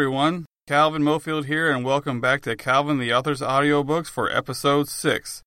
[0.00, 0.46] everyone.
[0.66, 5.42] Calvin Mofield here, and welcome back to Calvin the Author's Audiobooks for episode 6.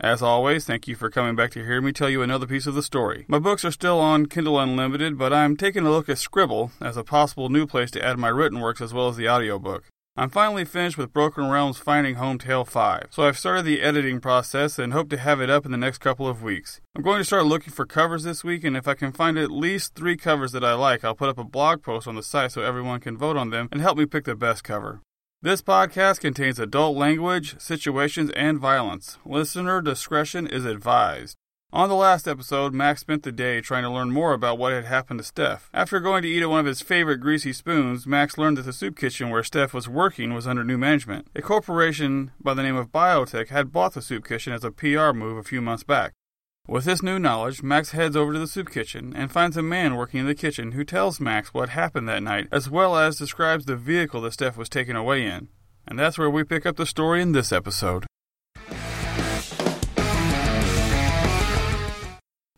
[0.00, 2.74] As always, thank you for coming back to hear me tell you another piece of
[2.74, 3.26] the story.
[3.28, 6.96] My books are still on Kindle Unlimited, but I'm taking a look at Scribd as
[6.96, 9.84] a possible new place to add my written works as well as the audiobook.
[10.20, 14.20] I'm finally finished with Broken Realms Finding Home Tale 5, so I've started the editing
[14.20, 16.78] process and hope to have it up in the next couple of weeks.
[16.94, 19.50] I'm going to start looking for covers this week, and if I can find at
[19.50, 22.52] least three covers that I like, I'll put up a blog post on the site
[22.52, 25.00] so everyone can vote on them and help me pick the best cover.
[25.40, 29.16] This podcast contains adult language, situations, and violence.
[29.24, 31.38] Listener discretion is advised.
[31.72, 34.86] On the last episode, Max spent the day trying to learn more about what had
[34.86, 35.70] happened to Steph.
[35.72, 38.72] After going to eat at one of his favorite greasy spoons, Max learned that the
[38.72, 41.28] soup kitchen where Steph was working was under new management.
[41.36, 45.12] A corporation by the name of Biotech had bought the soup kitchen as a PR
[45.12, 46.12] move a few months back.
[46.66, 49.94] With this new knowledge, Max heads over to the soup kitchen and finds a man
[49.94, 53.66] working in the kitchen who tells Max what happened that night, as well as describes
[53.66, 55.46] the vehicle that Steph was taken away in.
[55.86, 58.06] And that's where we pick up the story in this episode.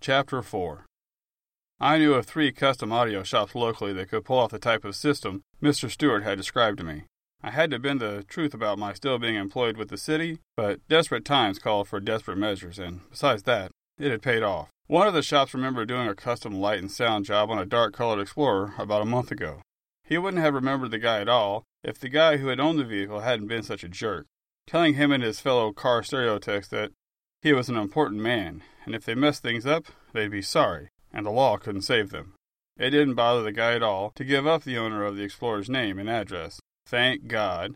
[0.03, 0.84] Chapter 4
[1.78, 4.97] I knew of three custom audio shops locally that could pull off the type of
[4.97, 5.89] system Mr.
[5.89, 7.05] Stewart had described to me.
[7.41, 10.80] I had to bend the truth about my still being employed with the city, but
[10.89, 14.70] desperate times called for desperate measures, and besides that, it had paid off.
[14.89, 17.95] One of the shops remembered doing a custom light and sound job on a dark
[17.95, 19.62] colored Explorer about a month ago.
[20.03, 22.84] He wouldn't have remembered the guy at all if the guy who had owned the
[22.84, 24.27] vehicle hadn't been such a jerk,
[24.67, 26.91] telling him and his fellow car stereotypes that
[27.43, 31.27] he was an important man, and if they messed things up, they'd be sorry, and
[31.27, 32.35] the law couldn't save them.
[32.79, 35.69] It didn't bother the guy at all to give up the owner of the Explorer's
[35.69, 36.61] name and address.
[36.87, 37.75] Thank God.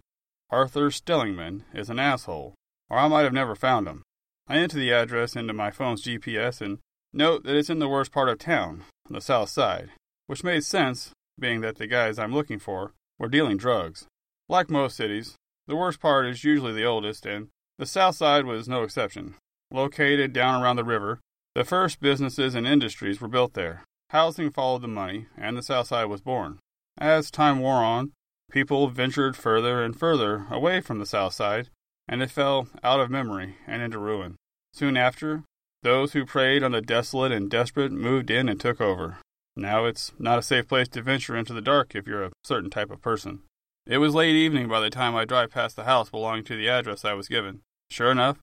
[0.51, 2.55] Arthur Stellingman is an asshole,
[2.89, 4.03] or I might have never found him.
[4.47, 6.79] I enter the address into my phone's GPS and
[7.13, 9.91] note that it's in the worst part of town, the south side,
[10.29, 14.07] which made sense, being that the guys I'm looking for were dealing drugs.
[14.49, 15.35] Like most cities,
[15.67, 19.35] the worst part is usually the oldest, and the south side was no exception.
[19.71, 21.21] Located down around the river,
[21.55, 23.85] the first businesses and industries were built there.
[24.11, 26.59] Housing followed the money, and the south side was born.
[26.99, 28.13] As time wore on,
[28.51, 31.71] people ventured further and further away from the south side,
[32.07, 34.37] and it fell out of memory and into ruin.
[34.73, 35.43] Soon after,
[35.83, 39.19] those who preyed on the desolate and desperate moved in and took over.
[39.57, 42.71] Now it's not a safe place to venture into the dark if you're a certain
[42.71, 43.41] type of person.
[43.87, 46.69] It was late evening by the time I drive past the house belonging to the
[46.69, 47.63] address I was given.
[47.91, 48.39] Sure enough,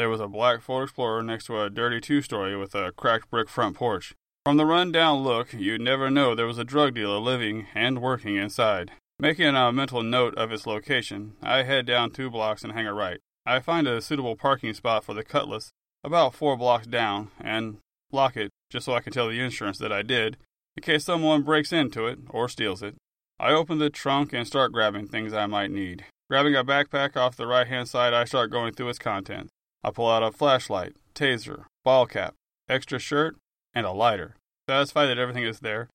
[0.00, 3.30] there was a black Ford Explorer next to a dirty two story with a cracked
[3.30, 4.14] brick front porch.
[4.46, 8.00] From the run down look, you'd never know there was a drug dealer living and
[8.00, 8.92] working inside.
[9.18, 12.94] Making a mental note of its location, I head down two blocks and hang a
[12.94, 13.18] right.
[13.44, 15.70] I find a suitable parking spot for the Cutlass
[16.02, 17.76] about four blocks down and
[18.10, 20.38] lock it just so I can tell the insurance that I did
[20.78, 22.94] in case someone breaks into it or steals it.
[23.38, 26.06] I open the trunk and start grabbing things I might need.
[26.30, 29.50] Grabbing a backpack off the right hand side, I start going through its contents.
[29.82, 32.34] I pull out a flashlight, taser, ball cap,
[32.68, 33.36] extra shirt,
[33.74, 34.36] and a lighter.
[34.68, 35.88] Satisfied that everything is there,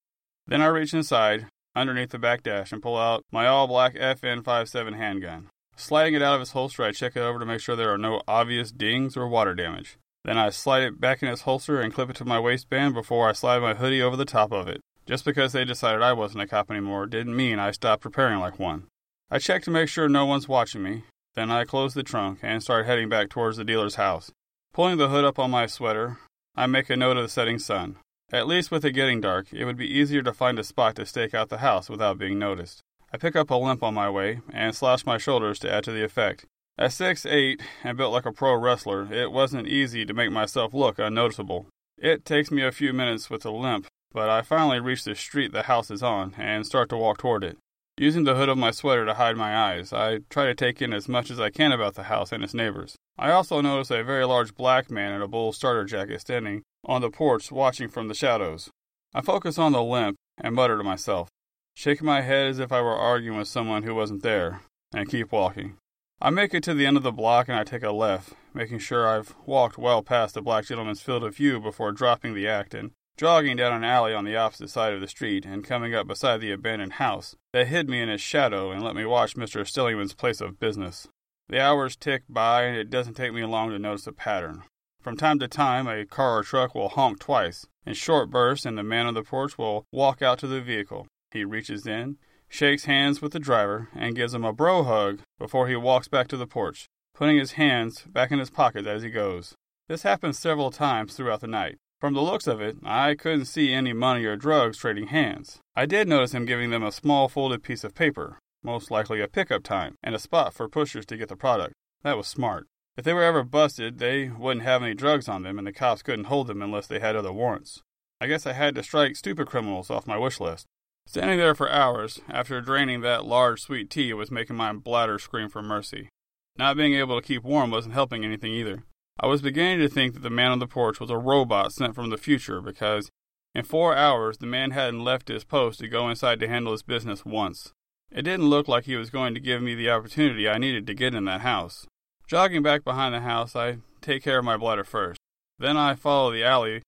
[0.47, 4.43] then I reach inside, underneath the back dash, and pull out my all black FN
[4.43, 5.49] 57 handgun.
[5.75, 7.97] Sliding it out of its holster, I check it over to make sure there are
[7.97, 9.97] no obvious dings or water damage.
[10.23, 13.27] Then I slide it back in its holster and clip it to my waistband before
[13.27, 14.81] I slide my hoodie over the top of it.
[15.05, 18.57] Just because they decided I wasn't a cop anymore didn't mean I stopped preparing like
[18.57, 18.87] one.
[19.29, 21.03] I check to make sure no one's watching me.
[21.35, 24.31] Then I close the trunk and start heading back towards the dealer's house.
[24.73, 26.17] Pulling the hood up on my sweater,
[26.55, 27.97] I make a note of the setting sun.
[28.31, 31.05] At least with it getting dark, it would be easier to find a spot to
[31.05, 32.81] stake out the house without being noticed.
[33.13, 35.91] I pick up a limp on my way and slash my shoulders to add to
[35.91, 36.45] the effect.
[36.77, 40.73] At six eight and built like a pro wrestler, it wasn't easy to make myself
[40.73, 41.67] look unnoticeable.
[41.97, 45.53] It takes me a few minutes with a limp, but I finally reach the street
[45.53, 47.57] the house is on and start to walk toward it.
[47.97, 50.93] Using the hood of my sweater to hide my eyes, I try to take in
[50.93, 52.95] as much as I can about the house and its neighbors.
[53.17, 57.01] I also notice a very large black man in a bull starter jacket standing on
[57.01, 58.69] the porch watching from the shadows.
[59.13, 61.29] I focus on the limp and mutter to myself
[61.75, 64.61] shaking my head as if I were arguing with someone who wasn't there,
[64.93, 65.77] and keep walking.
[66.21, 68.79] I make it to the end of the block and I take a left, making
[68.79, 72.73] sure I've walked well past the black gentleman's field of view before dropping the act
[72.73, 76.07] and jogging down an alley on the opposite side of the street and coming up
[76.07, 79.65] beside the abandoned house that hid me in its shadow and let me watch Mr.
[79.65, 81.07] Stellingman's place of business.
[81.47, 84.63] The hours tick by and it doesn't take me long to notice a pattern.
[85.01, 88.75] From time to time, a car or truck will honk twice in short bursts, and
[88.75, 91.07] the man on the porch will walk out to the vehicle.
[91.31, 92.17] He reaches in,
[92.49, 96.27] shakes hands with the driver, and gives him a bro hug before he walks back
[96.29, 99.53] to the porch, putting his hands back in his pockets as he goes.
[99.87, 101.77] This happens several times throughout the night.
[101.99, 105.59] From the looks of it, I couldn't see any money or drugs trading hands.
[105.75, 109.27] I did notice him giving them a small folded piece of paper, most likely a
[109.27, 111.73] pickup time, and a spot for pushers to get the product.
[112.03, 112.67] That was smart.
[112.97, 116.01] If they were ever busted, they wouldn't have any drugs on them, and the cops
[116.01, 117.81] couldn't hold them unless they had other warrants.
[118.21, 120.65] I guess I had to strike stupid criminals off my wish list.
[121.07, 125.49] Standing there for hours, after draining that large sweet tea, was making my bladder scream
[125.49, 126.09] for mercy.
[126.57, 128.83] Not being able to keep warm wasn't helping anything either.
[129.19, 131.95] I was beginning to think that the man on the porch was a robot sent
[131.95, 133.09] from the future because
[133.53, 136.83] in four hours the man hadn't left his post to go inside to handle his
[136.83, 137.71] business once.
[138.11, 140.93] It didn't look like he was going to give me the opportunity I needed to
[140.93, 141.87] get in that house.
[142.27, 145.19] Jogging back behind the house, I take care of my bladder first.
[145.59, 146.81] Then I follow the alley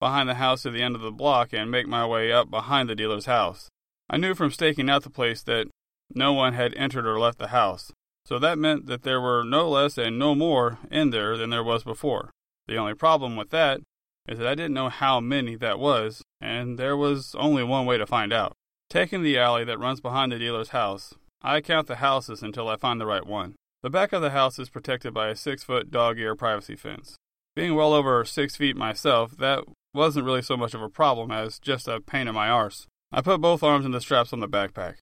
[0.00, 2.88] behind the house to the end of the block and make my way up behind
[2.88, 3.68] the dealer's house.
[4.10, 5.68] I knew from staking out the place that
[6.14, 7.92] no one had entered or left the house,
[8.28, 11.64] so that meant that there were no less and no more in there than there
[11.64, 12.30] was before.
[12.66, 13.80] The only problem with that
[14.28, 17.96] is that I didn't know how many that was, and there was only one way
[17.96, 18.52] to find out.
[18.90, 22.76] Taking the alley that runs behind the dealer's house, I count the houses until I
[22.76, 23.54] find the right one.
[23.82, 27.16] The back of the house is protected by a six foot dog ear privacy fence.
[27.56, 29.64] Being well over six feet myself, that
[29.94, 32.86] wasn't really so much of a problem as just a pain in my arse.
[33.10, 34.96] I put both arms in the straps on the backpack,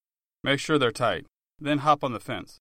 [0.44, 1.26] make sure they're tight,
[1.58, 2.60] then hop on the fence.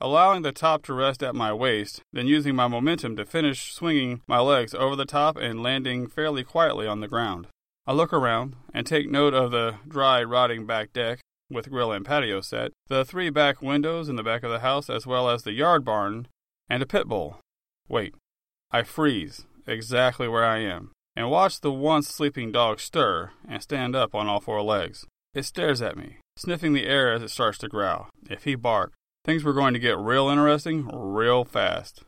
[0.00, 4.22] Allowing the top to rest at my waist, then using my momentum to finish swinging
[4.26, 7.48] my legs over the top and landing fairly quietly on the ground.
[7.86, 12.04] I look around and take note of the dry, rotting back deck with grill and
[12.04, 15.42] patio set, the three back windows in the back of the house, as well as
[15.42, 16.28] the yard barn
[16.68, 17.40] and a pit bull.
[17.88, 18.14] Wait,
[18.70, 23.96] I freeze exactly where I am and watch the once sleeping dog stir and stand
[23.96, 25.04] up on all four legs.
[25.34, 28.08] It stares at me, sniffing the air as it starts to growl.
[28.30, 28.94] If he barked,
[29.28, 32.02] things were going to get real interesting real fast.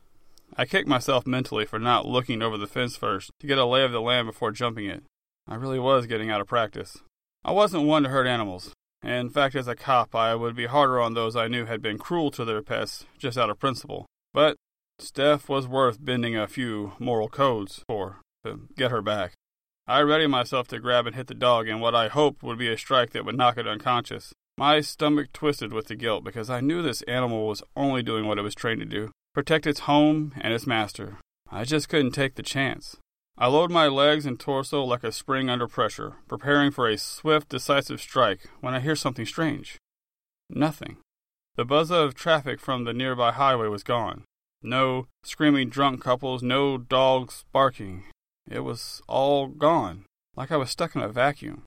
[0.57, 3.83] I kicked myself mentally for not looking over the fence first to get a lay
[3.83, 5.03] of the land before jumping it.
[5.47, 6.97] I really was getting out of practice.
[7.45, 8.71] I wasn't one to hurt animals.
[9.03, 11.79] And in fact, as a cop, I would be harder on those I knew had
[11.79, 14.07] been cruel to their pets just out of principle.
[14.33, 14.55] But
[14.97, 19.33] Steph was worth bending a few moral codes for to get her back.
[19.85, 22.71] I readied myself to grab and hit the dog in what I hoped would be
[22.71, 24.33] a strike that would knock it unconscious.
[24.61, 28.37] My stomach twisted with the guilt because I knew this animal was only doing what
[28.37, 31.17] it was trained to do protect its home and its master.
[31.49, 32.95] I just couldn't take the chance.
[33.39, 37.49] I load my legs and torso like a spring under pressure, preparing for a swift,
[37.49, 39.79] decisive strike when I hear something strange.
[40.47, 40.97] Nothing.
[41.55, 44.25] The buzz of traffic from the nearby highway was gone.
[44.61, 48.03] No screaming drunk couples, no dogs barking.
[48.47, 50.05] It was all gone,
[50.35, 51.63] like I was stuck in a vacuum.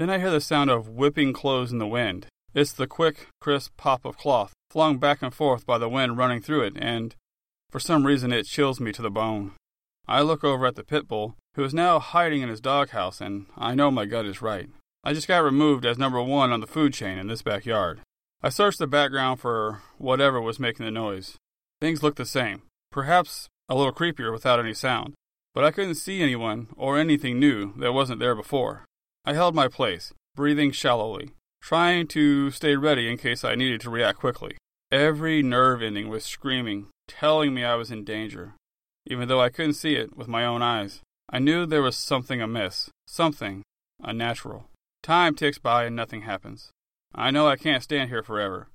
[0.00, 2.24] Then I hear the sound of whipping clothes in the wind.
[2.54, 6.40] It's the quick, crisp pop of cloth, flung back and forth by the wind running
[6.40, 7.14] through it, and
[7.68, 9.52] for some reason it chills me to the bone.
[10.08, 13.44] I look over at the pit bull, who is now hiding in his doghouse, and
[13.58, 14.70] I know my gut is right.
[15.04, 18.00] I just got removed as number one on the food chain in this backyard.
[18.42, 21.36] I searched the background for whatever was making the noise.
[21.78, 25.12] Things looked the same, perhaps a little creepier without any sound
[25.54, 28.84] but I couldn't see anyone or anything new that wasn't there before.
[29.24, 33.90] I held my place, breathing shallowly, trying to stay ready in case I needed to
[33.90, 34.56] react quickly.
[34.90, 38.54] Every nerve ending was screaming, telling me I was in danger,
[39.06, 41.00] even though I couldn't see it with my own eyes.
[41.28, 43.62] I knew there was something amiss, something
[44.02, 44.66] unnatural.
[45.02, 46.70] Time ticks by and nothing happens.
[47.14, 48.68] I know I can't stand here forever.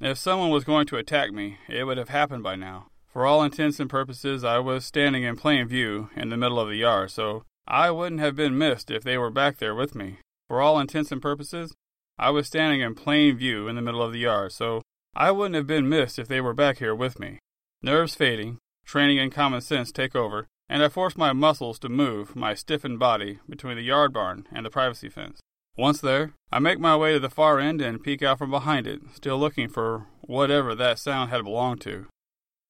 [0.00, 2.88] If someone was going to attack me, it would have happened by now.
[3.06, 6.68] For all intents and purposes, I was standing in plain view in the middle of
[6.68, 10.18] the yard, so I wouldn't have been missed if they were back there with me.
[10.48, 11.74] For all intents and purposes,
[12.18, 14.82] I was standing in plain view in the middle of the yard, so
[15.14, 17.40] I wouldn't have been missed if they were back here with me.
[17.82, 22.36] Nerves fading, training and common sense take over, and I force my muscles to move
[22.36, 25.40] my stiffened body between the yard barn and the privacy fence.
[25.76, 28.86] Once there, I make my way to the far end and peek out from behind
[28.86, 32.06] it, still looking for whatever that sound had belonged to.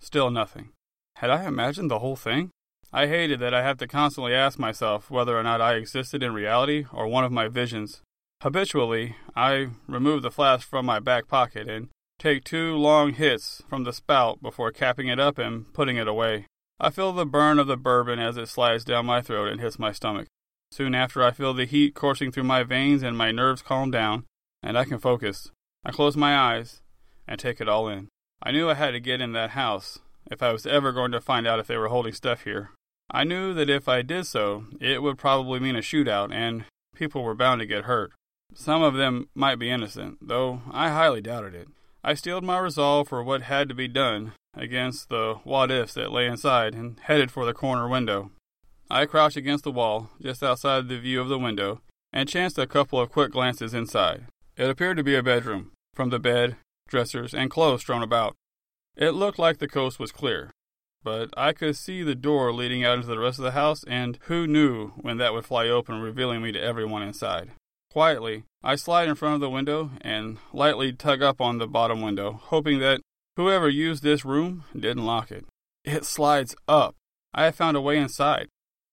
[0.00, 0.70] Still nothing.
[1.16, 2.50] Had I imagined the whole thing?
[2.96, 6.32] I hated that I had to constantly ask myself whether or not I existed in
[6.32, 8.00] reality or one of my visions.
[8.42, 13.84] Habitually, I remove the flask from my back pocket and take two long hits from
[13.84, 16.46] the spout before capping it up and putting it away.
[16.80, 19.78] I feel the burn of the bourbon as it slides down my throat and hits
[19.78, 20.26] my stomach.
[20.70, 24.24] Soon after, I feel the heat coursing through my veins and my nerves calm down,
[24.62, 25.50] and I can focus.
[25.84, 26.80] I close my eyes
[27.28, 28.08] and take it all in.
[28.42, 29.98] I knew I had to get in that house
[30.30, 32.70] if I was ever going to find out if they were holding stuff here.
[33.10, 37.22] I knew that if I did so, it would probably mean a shootout and people
[37.22, 38.12] were bound to get hurt.
[38.54, 41.68] Some of them might be innocent, though I highly doubted it.
[42.02, 46.12] I steeled my resolve for what had to be done against the what ifs that
[46.12, 48.30] lay inside and headed for the corner window.
[48.88, 51.80] I crouched against the wall just outside the view of the window
[52.12, 54.26] and chanced a couple of quick glances inside.
[54.56, 56.56] It appeared to be a bedroom, from the bed,
[56.88, 58.36] dressers, and clothes strewn about.
[58.96, 60.50] It looked like the coast was clear,
[61.06, 64.18] but I could see the door leading out into the rest of the house, and
[64.22, 67.52] who knew when that would fly open, revealing me to everyone inside.
[67.92, 72.02] Quietly, I slide in front of the window and lightly tug up on the bottom
[72.02, 73.02] window, hoping that
[73.36, 75.44] whoever used this room didn't lock it.
[75.84, 76.96] It slides up.
[77.32, 78.48] I have found a way inside,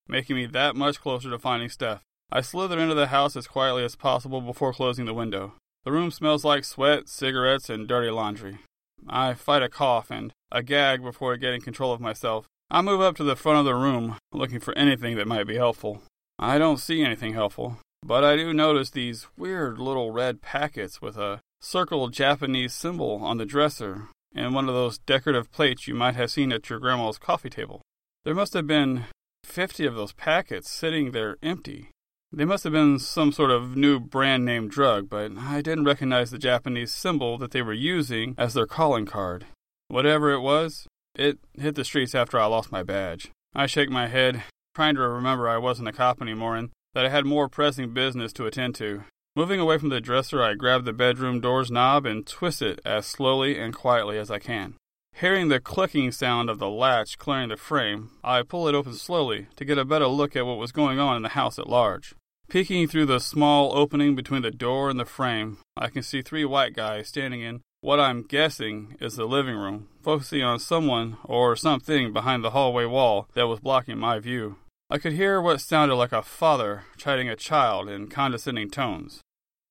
[0.08, 2.04] making me that much closer to finding Steph.
[2.32, 5.54] I slither into the house as quietly as possible before closing the window.
[5.84, 8.60] The room smells like sweat, cigarettes, and dirty laundry.
[9.08, 12.46] I fight a cough and a gag before getting control of myself.
[12.70, 15.56] I move up to the front of the room, looking for anything that might be
[15.56, 16.02] helpful.
[16.40, 21.18] I don't see anything helpful, but I do notice these weird little red packets with
[21.18, 26.16] a circled Japanese symbol on the dresser and one of those decorative plates you might
[26.16, 27.82] have seen at your grandma's coffee table.
[28.26, 29.06] There must have been
[29.44, 31.90] fifty of those packets sitting there empty.
[32.36, 36.32] They must have been some sort of new brand name drug, but I didn't recognize
[36.32, 39.46] the Japanese symbol that they were using as their calling card.
[39.88, 43.30] Whatever it was, it hit the streets after I lost my badge.
[43.54, 44.42] I shake my head,
[44.74, 48.34] trying to remember I wasn't a cop anymore and that I had more pressing business
[48.34, 49.04] to attend to.
[49.36, 53.06] Moving away from the dresser, I grab the bedroom door's knob and twist it as
[53.06, 54.74] slowly and quietly as I can.
[55.14, 59.46] Hearing the clicking sound of the latch clearing the frame, I pull it open slowly
[59.56, 62.16] to get a better look at what was going on in the house at large.
[62.54, 66.46] Peeking through the small opening between the door and the frame, I can see three
[66.46, 71.56] white guys standing in what I'm guessing is the living room, focusing on someone or
[71.56, 74.58] something behind the hallway wall that was blocking my view.
[74.88, 79.22] I could hear what sounded like a father chiding a child in condescending tones.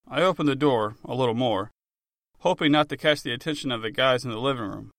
[0.09, 1.71] I opened the door a little more,
[2.41, 4.91] hoping not to catch the attention of the guys in the living room.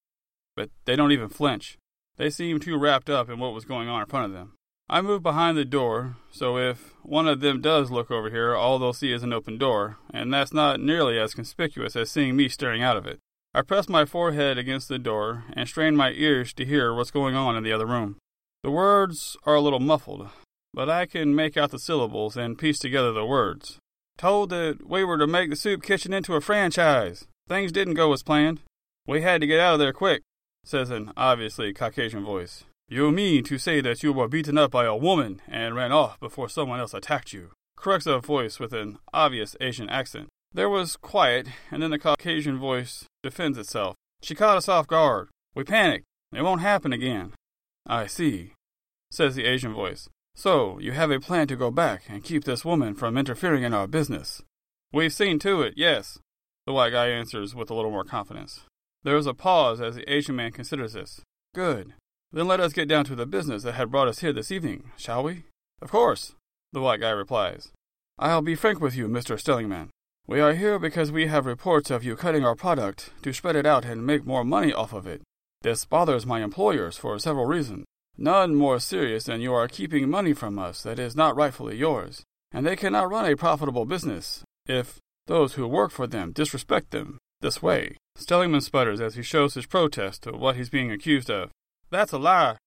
[0.55, 1.77] But they don't even flinch.
[2.15, 4.53] They seem too wrapped up in what was going on in front of them.
[4.89, 8.77] I move behind the door, so if one of them does look over here, all
[8.77, 12.49] they'll see is an open door, and that's not nearly as conspicuous as seeing me
[12.49, 13.19] staring out of it.
[13.53, 17.35] I press my forehead against the door and strain my ears to hear what's going
[17.35, 18.17] on in the other room.
[18.63, 20.29] The words are a little muffled,
[20.73, 23.77] but I can make out the syllables and piece together the words.
[24.17, 27.27] Told that we were to make the soup kitchen into a franchise.
[27.47, 28.61] Things didn't go as planned.
[29.07, 30.21] We had to get out of there quick,
[30.63, 32.63] says an obviously Caucasian voice.
[32.93, 36.19] You mean to say that you were beaten up by a woman and ran off
[36.19, 37.49] before someone else attacked you?
[37.75, 40.27] Corrects a voice with an obvious Asian accent.
[40.53, 43.95] There was quiet, and then the Caucasian voice defends itself.
[44.21, 45.29] She caught us off guard.
[45.55, 46.05] We panicked.
[46.35, 47.33] It won't happen again.
[47.87, 48.53] I see,
[49.09, 50.07] says the Asian voice.
[50.35, 53.73] So, you have a plan to go back and keep this woman from interfering in
[53.73, 54.43] our business?
[54.91, 56.19] We've seen to it, yes,
[56.67, 58.61] the white guy answers with a little more confidence.
[59.01, 61.21] There is a pause as the Asian man considers this.
[61.55, 61.95] Good.
[62.33, 64.91] Then let us get down to the business that had brought us here this evening,
[64.97, 65.43] shall we?
[65.83, 66.33] Of course,
[66.71, 67.71] the white guy replies.
[68.17, 69.39] I'll be frank with you, Mr.
[69.39, 69.89] Stellingman.
[70.25, 73.67] We are here because we have reports of you cutting our product to spread it
[73.67, 75.21] out and make more money off of it.
[75.61, 77.85] This bothers my employers for several reasons.
[78.17, 82.23] None more serious than you are keeping money from us that is not rightfully yours,
[82.51, 84.97] and they cannot run a profitable business if
[85.27, 87.97] those who work for them disrespect them this way.
[88.17, 91.51] Stellingman sputters as he shows his protest to what he's being accused of.
[91.93, 92.57] That's a lie.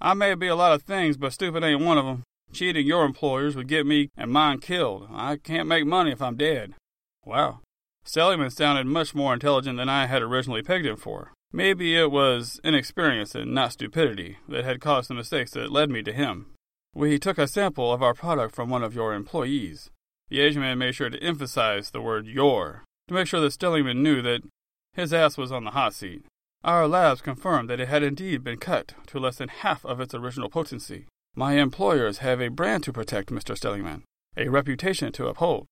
[0.00, 2.22] I may be a lot of things, but stupid ain't one of them.
[2.50, 5.06] Cheating your employers would get me and mine killed.
[5.12, 6.72] I can't make money if I'm dead.
[7.26, 7.60] Wow.
[8.06, 11.32] Stellingman sounded much more intelligent than I had originally pegged him for.
[11.52, 16.02] Maybe it was inexperience and not stupidity that had caused the mistakes that led me
[16.02, 16.46] to him.
[16.94, 19.90] We took a sample of our product from one of your employees.
[20.30, 23.96] The Asian man made sure to emphasize the word your to make sure that Stellingman
[23.96, 24.40] knew that
[24.94, 26.22] his ass was on the hot seat.
[26.62, 30.14] Our labs confirmed that it had indeed been cut to less than half of its
[30.14, 31.06] original potency.
[31.34, 33.56] My employers have a brand to protect, Mr.
[33.56, 34.02] Stellingman,
[34.36, 35.66] a reputation to uphold.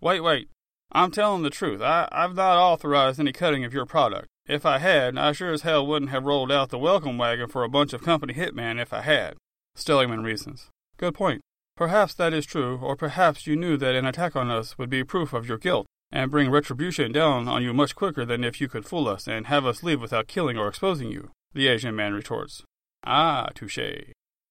[0.00, 0.48] Wait, wait.
[0.92, 1.82] I'm telling the truth.
[1.82, 4.28] I, I've not authorized any cutting of your product.
[4.46, 7.64] If I had, I sure as hell wouldn't have rolled out the welcome wagon for
[7.64, 9.34] a bunch of company hitmen if I had.
[9.76, 10.68] Stellingman reasons.
[10.98, 11.40] Good point.
[11.76, 15.02] Perhaps that is true, or perhaps you knew that an attack on us would be
[15.02, 18.68] proof of your guilt and bring retribution down on you much quicker than if you
[18.68, 22.14] could fool us and have us leave without killing or exposing you, the Asian man
[22.14, 22.62] retorts.
[23.04, 23.78] Ah, touche.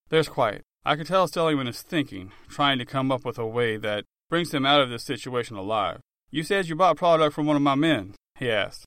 [0.09, 0.61] There's quiet.
[0.85, 4.53] I can tell Stellingman is thinking, trying to come up with a way that brings
[4.53, 5.99] him out of this situation alive.
[6.31, 8.85] You said you bought product from one of my men, he asked.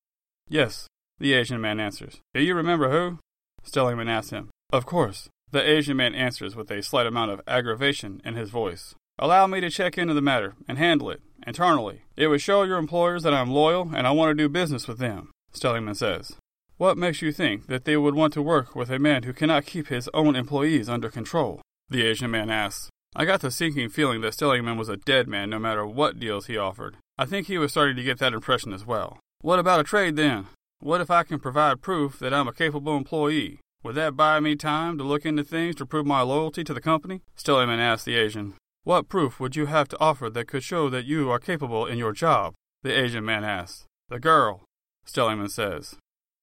[0.49, 0.87] Yes,
[1.19, 2.21] the Asian man answers.
[2.35, 3.19] Do you remember who?
[3.65, 4.51] Stellingman asks him.
[4.73, 5.29] Of course.
[5.51, 8.95] The Asian man answers with a slight amount of aggravation in his voice.
[9.23, 12.05] Allow me to check into the matter and handle it internally.
[12.17, 14.97] It would show your employers that I'm loyal and I want to do business with
[14.97, 16.37] them, Stellingman says.
[16.79, 19.67] What makes you think that they would want to work with a man who cannot
[19.67, 21.61] keep his own employees under control?
[21.91, 22.89] The Asian man asks.
[23.15, 26.47] I got the sinking feeling that Stellingman was a dead man no matter what deals
[26.47, 26.97] he offered.
[27.19, 29.19] I think he was starting to get that impression as well.
[29.43, 30.47] What about a trade then?
[30.79, 33.61] What if I can provide proof that I'm a capable employee?
[33.83, 36.81] Would that buy me time to look into things to prove my loyalty to the
[36.81, 37.21] company?
[37.37, 38.55] Stellingman asked the Asian.
[38.83, 41.99] What proof would you have to offer that could show that you are capable in
[41.99, 42.55] your job?
[42.83, 43.85] The Asian man asked.
[44.09, 44.63] The girl,
[45.07, 45.97] Stellingman says.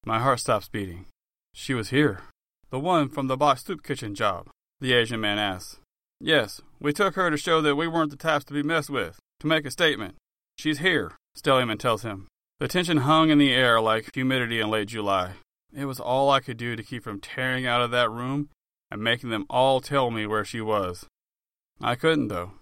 [0.04, 1.06] My heart stops beating.
[1.52, 2.22] She was here.
[2.70, 4.48] The one from the box soup kitchen job,
[4.80, 5.78] the Asian man asks.
[6.20, 9.18] Yes, we took her to show that we weren't the types to be messed with,
[9.40, 10.14] to make a statement.
[10.56, 12.28] She's here, Stellingman tells him.
[12.60, 15.32] The tension hung in the air like humidity in late July.
[15.74, 18.48] It was all I could do to keep from tearing out of that room
[18.90, 21.06] and making them all tell me where she was.
[21.80, 22.52] I couldn't, though.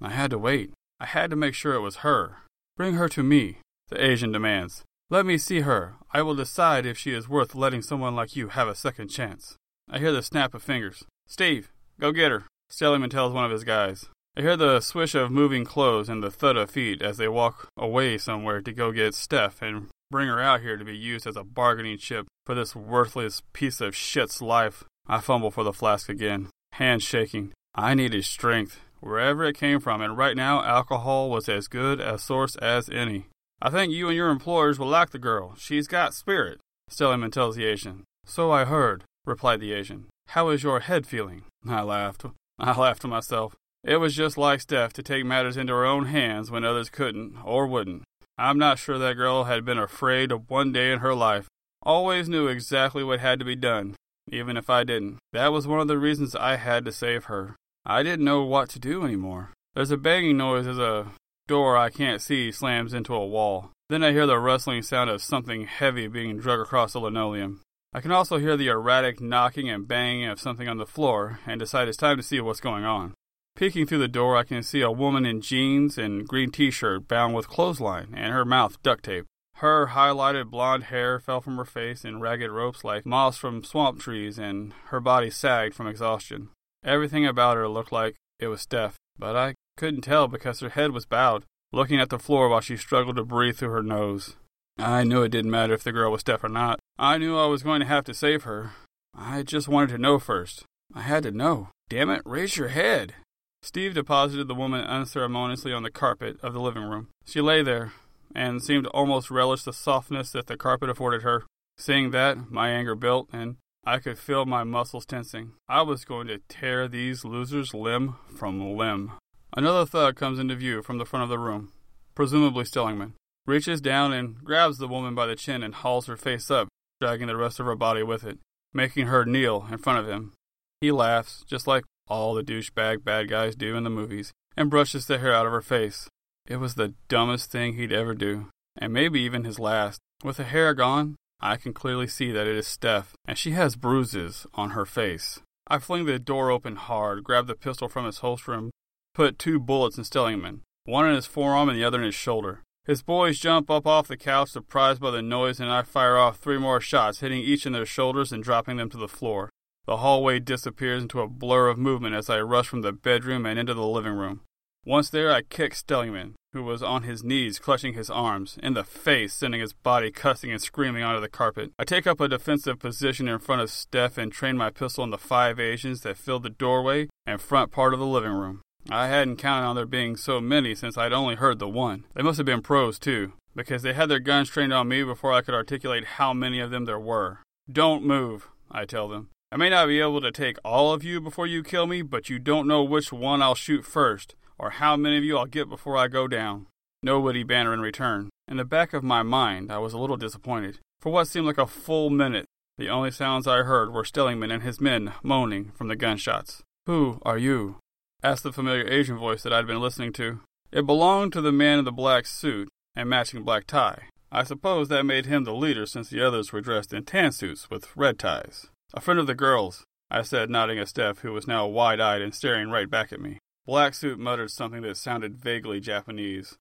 [0.00, 0.72] I had to wait.
[1.00, 2.38] I had to make sure it was her.
[2.76, 4.82] Bring her to me, the Asian demands.
[5.08, 5.94] Let me see her.
[6.12, 9.56] I will decide if she is worth letting someone like you have a second chance.
[9.88, 11.04] I hear the snap of fingers.
[11.28, 12.44] Steve, go get her.
[12.70, 14.06] Stellingman tells one of his guys.
[14.36, 17.68] I hear the swish of moving clothes and the thud of feet as they walk
[17.78, 21.36] away somewhere to go get Steph and bring her out here to be used as
[21.36, 24.84] a bargaining chip for this worthless piece of shit's life.
[25.06, 27.52] I fumble for the flask again, hands shaking.
[27.78, 32.16] I needed strength, wherever it came from, and right now alcohol was as good a
[32.18, 33.26] source as any.
[33.60, 35.54] I think you and your employers will like the girl.
[35.58, 36.58] She's got spirit,
[36.90, 38.04] Stellingman tells the Asian.
[38.24, 40.06] So I heard, replied the Asian.
[40.28, 41.44] How is your head feeling?
[41.68, 42.24] I laughed.
[42.58, 43.54] I laughed to myself.
[43.84, 47.36] It was just like Steph to take matters into her own hands when others couldn't
[47.44, 48.04] or wouldn't.
[48.38, 51.46] I'm not sure that girl had been afraid of one day in her life.
[51.82, 53.96] Always knew exactly what had to be done,
[54.30, 55.18] even if I didn't.
[55.32, 57.54] That was one of the reasons I had to save her.
[57.88, 59.52] I didn't know what to do anymore.
[59.76, 61.06] There's a banging noise as a
[61.46, 63.70] door I can't see slams into a wall.
[63.88, 67.60] Then I hear the rustling sound of something heavy being dragged across the linoleum.
[67.94, 71.60] I can also hear the erratic knocking and banging of something on the floor and
[71.60, 73.14] decide it's time to see what's going on.
[73.54, 77.06] Peeking through the door, I can see a woman in jeans and green t shirt
[77.06, 79.28] bound with clothesline and her mouth duct taped.
[79.58, 84.00] Her highlighted blonde hair fell from her face in ragged ropes like moss from swamp
[84.00, 86.50] trees, and her body sagged from exhaustion.
[86.86, 90.92] Everything about her looked like it was Steph, but I couldn't tell because her head
[90.92, 94.36] was bowed, looking at the floor while she struggled to breathe through her nose.
[94.78, 96.78] I knew it didn't matter if the girl was Steph or not.
[96.96, 98.72] I knew I was going to have to save her.
[99.14, 100.64] I just wanted to know first.
[100.94, 101.70] I had to know.
[101.88, 103.14] Damn it, raise your head.
[103.62, 107.08] Steve deposited the woman unceremoniously on the carpet of the living room.
[107.24, 107.94] She lay there,
[108.34, 111.44] and seemed to almost relish the softness that the carpet afforded her.
[111.78, 113.56] Seeing that, my anger built, and
[113.88, 115.52] I could feel my muscles tensing.
[115.68, 119.12] I was going to tear these losers limb from limb.
[119.56, 121.72] Another thug comes into view from the front of the room,
[122.16, 123.12] presumably Stellingman.
[123.46, 126.66] Reaches down and grabs the woman by the chin and hauls her face up,
[127.00, 128.40] dragging the rest of her body with it,
[128.74, 130.32] making her kneel in front of him.
[130.80, 135.06] He laughs, just like all the douchebag bad guys do in the movies, and brushes
[135.06, 136.08] the hair out of her face.
[136.48, 140.00] It was the dumbest thing he'd ever do, and maybe even his last.
[140.24, 143.76] With the hair gone, I can clearly see that it is Steph, and she has
[143.76, 145.40] bruises on her face.
[145.66, 148.70] I fling the door open hard, grab the pistol from its holster, and
[149.14, 152.62] put two bullets in Stellingman, one in his forearm and the other in his shoulder.
[152.84, 156.38] His boys jump up off the couch, surprised by the noise, and I fire off
[156.38, 159.50] three more shots, hitting each in their shoulders and dropping them to the floor.
[159.86, 163.58] The hallway disappears into a blur of movement as I rush from the bedroom and
[163.58, 164.42] into the living room.
[164.86, 168.84] Once there, I kick Stellingman, who was on his knees clutching his arms, in the
[168.84, 171.72] face, sending his body cussing and screaming onto the carpet.
[171.76, 175.10] I take up a defensive position in front of Steph and train my pistol on
[175.10, 178.62] the five Asians that filled the doorway and front part of the living room.
[178.88, 182.04] I hadn't counted on there being so many since I'd only heard the one.
[182.14, 185.32] They must have been pros, too, because they had their guns trained on me before
[185.32, 187.40] I could articulate how many of them there were.
[187.68, 189.30] Don't move, I tell them.
[189.50, 192.30] I may not be able to take all of you before you kill me, but
[192.30, 195.68] you don't know which one I'll shoot first, or how many of you I'll get
[195.68, 196.66] before I go down.
[197.02, 198.30] Nobody banner in return.
[198.48, 200.78] In the back of my mind, I was a little disappointed.
[201.00, 202.46] For what seemed like a full minute,
[202.78, 206.62] the only sounds I heard were Stellingman and his men moaning from the gunshots.
[206.86, 207.76] Who are you?
[208.22, 210.40] asked the familiar Asian voice that I'd been listening to.
[210.72, 214.04] It belonged to the man in the black suit and matching black tie.
[214.32, 217.70] I suppose that made him the leader since the others were dressed in tan suits
[217.70, 218.66] with red ties.
[218.92, 222.22] A friend of the girls, I said, nodding at Steph, who was now wide eyed
[222.22, 223.38] and staring right back at me.
[223.66, 226.56] Black Suit muttered something that sounded vaguely Japanese.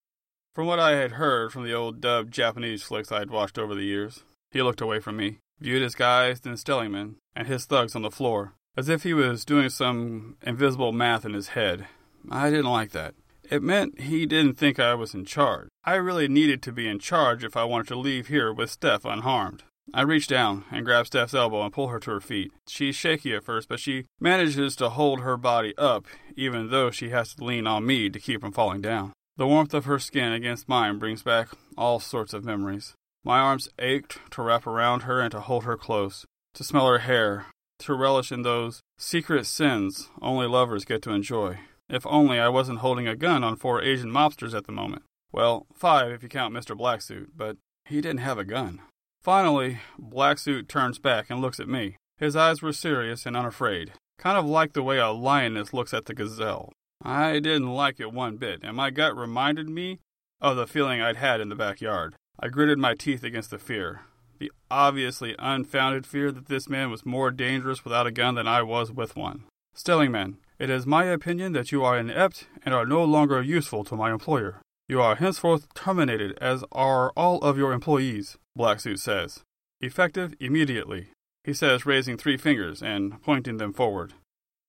[0.55, 3.75] From what I had heard from the old dubbed Japanese flicks I had watched over
[3.75, 7.95] the years, he looked away from me, viewed his guys, then Stellingman, and his thugs
[7.95, 11.85] on the floor, as if he was doing some invisible math in his head.
[12.31, 13.13] I didn't like that.
[13.51, 15.67] It meant he didn't think I was in charge.
[15.83, 19.05] I really needed to be in charge if I wanted to leave here with Steph
[19.05, 19.61] unharmed.
[19.93, 22.51] I reach down and grab Steph's elbow and pull her to her feet.
[22.67, 27.09] She's shaky at first, but she manages to hold her body up, even though she
[27.09, 29.13] has to lean on me to keep from falling down.
[29.37, 32.93] The warmth of her skin against mine brings back all sorts of memories.
[33.23, 36.99] My arms ached to wrap around her and to hold her close, to smell her
[36.99, 37.47] hair,
[37.79, 41.59] to relish in those secret sins only lovers get to enjoy.
[41.89, 45.03] If only I wasn't holding a gun on four Asian mobsters at the moment.
[45.31, 46.77] Well, five if you count Mr.
[46.77, 48.81] Blacksuit, but he didn't have a gun.
[49.25, 51.97] Finally, Black Suit turns back and looks at me.
[52.19, 56.05] His eyes were serious and unafraid, kind of like the way a lioness looks at
[56.05, 56.71] the gazelle.
[57.01, 59.99] I didn't like it one bit, and my gut reminded me
[60.39, 62.13] of the feeling I'd had in the backyard.
[62.39, 64.01] I gritted my teeth against the fear,
[64.37, 68.61] the obviously unfounded fear that this man was more dangerous without a gun than I
[68.61, 69.45] was with one.
[69.75, 73.95] Stellingman, it is my opinion that you are inept and are no longer useful to
[73.95, 74.61] my employer.
[74.87, 79.41] You are henceforth terminated, as are all of your employees, Blacksuit says.
[79.81, 81.09] Effective immediately,
[81.43, 84.13] he says, raising three fingers and pointing them forward.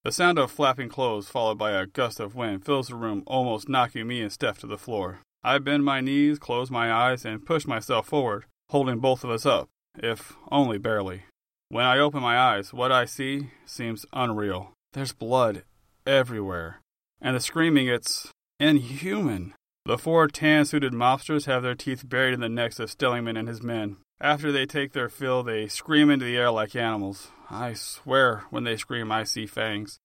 [0.03, 3.69] The sound of flapping clothes, followed by a gust of wind, fills the room, almost
[3.69, 5.19] knocking me and Steph to the floor.
[5.43, 9.45] I bend my knees, close my eyes, and push myself forward, holding both of us
[9.45, 11.23] up, if only barely.
[11.69, 14.71] When I open my eyes, what I see seems unreal.
[14.93, 15.63] There's blood
[16.05, 16.81] everywhere,
[17.21, 19.53] and the screaming, it's inhuman.
[19.87, 23.47] The four tan suited mobsters have their teeth buried in the necks of Stellingman and
[23.47, 23.95] his men.
[24.19, 27.29] After they take their fill, they scream into the air like animals.
[27.49, 29.97] I swear, when they scream, I see fangs.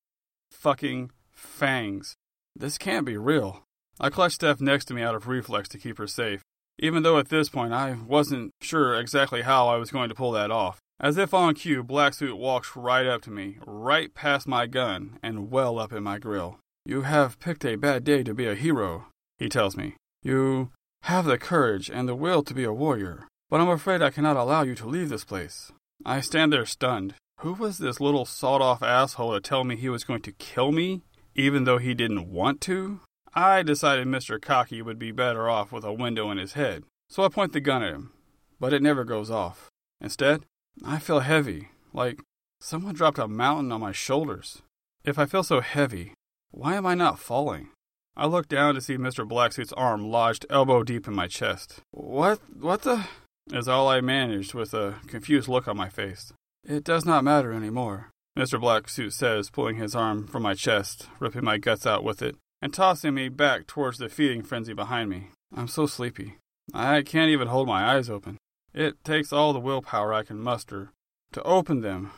[0.53, 2.15] Fucking fangs.
[2.55, 3.65] This can't be real.
[3.99, 6.43] I clutched Steph next to me out of reflex to keep her safe,
[6.79, 10.31] even though at this point I wasn't sure exactly how I was going to pull
[10.31, 10.79] that off.
[11.01, 15.51] As if on cue, Blacksuit walks right up to me, right past my gun, and
[15.51, 16.61] well up in my grill.
[16.87, 19.07] You have picked a bad day to be a hero,
[19.43, 19.97] he tells me.
[20.23, 20.71] You
[21.03, 24.37] have the courage and the will to be a warrior, but I'm afraid I cannot
[24.37, 25.73] allow you to leave this place.
[26.05, 27.15] I stand there stunned.
[27.41, 30.71] Who was this little sawed off asshole to tell me he was going to kill
[30.71, 31.03] me,
[31.35, 33.01] even though he didn't want to?
[33.35, 34.41] I decided Mr.
[34.41, 37.61] Cocky would be better off with a window in his head, so I point the
[37.61, 38.13] gun at him,
[38.61, 39.71] but it never goes off.
[40.01, 40.45] Instead,
[40.85, 42.21] I feel heavy, like
[42.61, 44.63] someone dropped a mountain on my shoulders.
[45.05, 46.15] If I feel so heavy,
[46.53, 47.71] why am I not falling?
[48.17, 49.27] I look down to see Mr.
[49.27, 51.81] Blacksuit's arm lodged elbow deep in my chest.
[51.91, 53.07] What, what the?
[53.51, 56.33] is all I managed with a confused look on my face.
[56.65, 58.61] It does not matter any more, Mr.
[58.61, 62.73] Blacksuit says, pulling his arm from my chest, ripping my guts out with it, and
[62.73, 65.31] tossing me back towards the feeding frenzy behind me.
[65.55, 66.37] I'm so sleepy.
[66.73, 68.39] I can't even hold my eyes open.
[68.73, 70.93] It takes all the willpower I can muster
[71.33, 72.13] to open them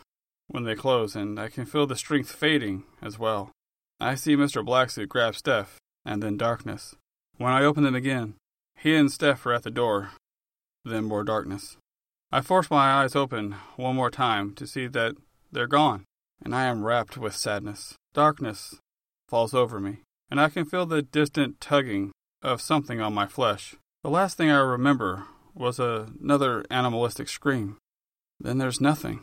[0.48, 3.50] when they close, and I can feel the strength fading as well.
[3.98, 4.64] I see Mr.
[4.64, 6.94] Blacksuit grab Steph, and then darkness.
[7.38, 8.34] When I open them again,
[8.78, 10.10] he and Steph are at the door,
[10.84, 11.76] then more darkness.
[12.30, 15.14] I force my eyes open one more time to see that
[15.52, 16.04] they're gone,
[16.44, 17.94] and I am wrapped with sadness.
[18.12, 18.76] Darkness
[19.28, 19.98] falls over me,
[20.30, 22.12] and I can feel the distant tugging
[22.42, 23.76] of something on my flesh.
[24.02, 27.78] The last thing I remember was another animalistic scream.
[28.40, 29.22] Then there's nothing.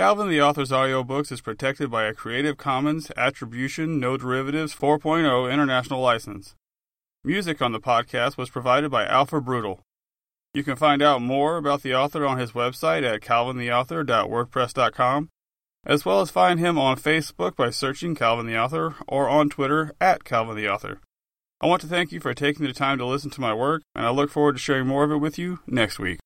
[0.00, 6.00] Calvin the Author's audiobooks is protected by a Creative Commons Attribution No Derivatives 4.0 international
[6.00, 6.54] license.
[7.22, 9.82] Music on the podcast was provided by Alpha Brutal.
[10.54, 15.28] You can find out more about the author on his website at calvintheauthor.wordpress.com,
[15.84, 19.92] as well as find him on Facebook by searching Calvin the Author or on Twitter
[20.00, 21.02] at Calvin the Author.
[21.60, 24.06] I want to thank you for taking the time to listen to my work, and
[24.06, 26.20] I look forward to sharing more of it with you next week.